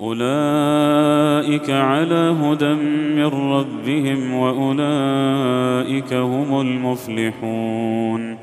[0.00, 2.74] أولئك على هدى
[3.14, 8.38] من ربهم وأولئك هم المفلحون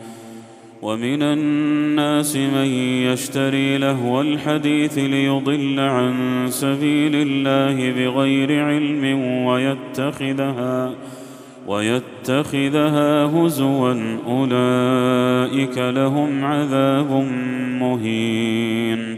[0.82, 2.66] ومن الناس من
[3.06, 10.94] يشتري لهو الحديث ليضل عن سبيل الله بغير علم ويتخذها
[11.68, 17.12] ويتخذها هزوا أولئك لهم عذاب
[17.80, 19.18] مهين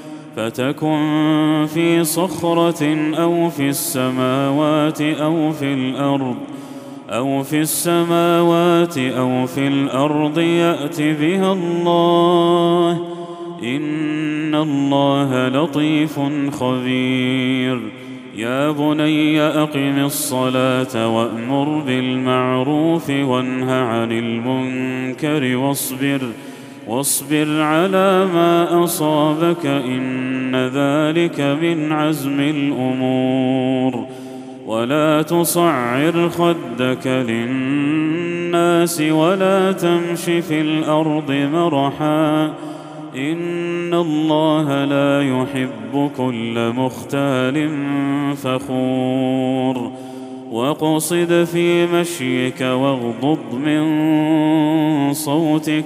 [0.35, 6.35] فتكن في صخرة أو في السماوات أو في الأرض
[7.09, 12.91] أو في السماوات أو في الأرض يأت بها الله.
[13.63, 16.19] إن الله لطيف
[16.51, 17.81] خبير.
[18.35, 26.51] يا بني أقم الصلاة وأمر بالمعروف وانه عن المنكر واصبر ۖ.
[26.91, 34.05] واصبر على ما أصابك إن ذلك من عزم الأمور.
[34.65, 42.45] ولا تصعر خدك للناس ولا تمش في الأرض مرحا.
[43.15, 47.69] إن الله لا يحب كل مختال
[48.35, 49.91] فخور.
[50.51, 53.83] واقصد في مشيك واغضض من
[55.13, 55.85] صوتك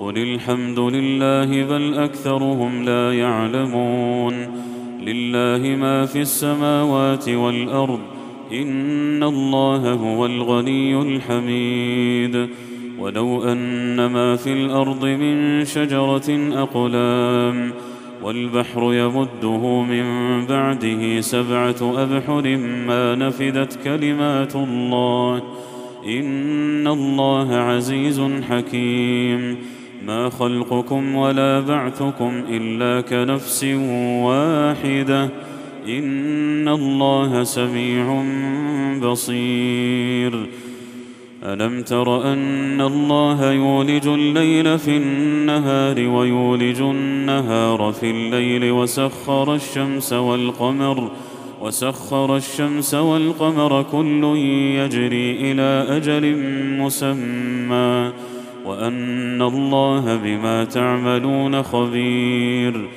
[0.00, 4.34] قل الحمد لله بل اكثرهم لا يعلمون
[5.00, 8.00] لله ما في السماوات والارض
[8.52, 12.48] ان الله هو الغني الحميد
[12.98, 17.72] ولو ان ما في الأرض من شجره اقلام
[18.22, 20.06] والبحر يمده من
[20.46, 22.56] بعده سبعه ابحر
[22.86, 25.42] ما نفدت كلمات الله
[26.06, 28.20] ان الله عزيز
[28.50, 29.56] حكيم
[30.04, 33.64] ما خلقكم ولا بعثكم الا كنفس
[34.24, 35.28] واحدة
[35.88, 38.24] ان الله سميع
[39.02, 40.46] بصير.
[41.42, 51.10] الم تر ان الله يولج الليل في النهار ويولج النهار في الليل وسخر الشمس والقمر
[51.60, 54.24] وسخر الشمس والقمر كل
[54.78, 56.36] يجري إلى أجل
[56.80, 58.12] مسمى.
[58.66, 62.88] وأن الله بما تعملون خبير.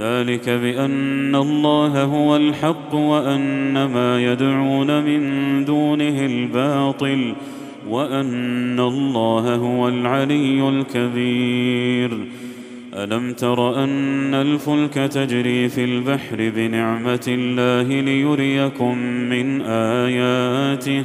[0.00, 7.34] ذلك بأن الله هو الحق وأن ما يدعون من دونه الباطل
[7.88, 12.10] وأن الله هو العلي الكبير.
[12.94, 21.04] ألم تر أن الفلك تجري في البحر بنعمة الله ليريكم من آياته؟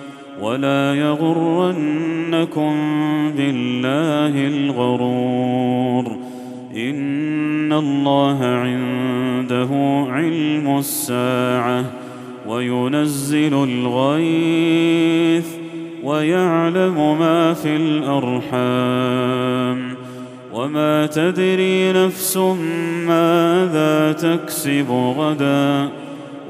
[0.41, 2.73] ولا يغرنكم
[3.37, 6.17] بالله الغرور.
[6.75, 9.69] إن الله عنده
[10.11, 11.85] علم الساعة
[12.47, 15.45] وينزل الغيث
[16.03, 19.21] ويعلم ما في الأرحام.
[20.53, 22.37] وما تدري نفس
[23.07, 25.89] ماذا تكسب غدا.